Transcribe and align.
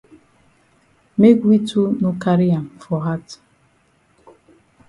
Make 1.15 1.43
we 1.43 1.59
too 1.63 1.95
no 2.01 2.13
carry 2.19 2.49
am 2.49 2.69
for 2.79 3.03
hat. 3.05 3.37